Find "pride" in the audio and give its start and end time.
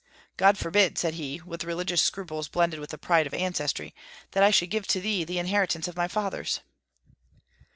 2.97-3.27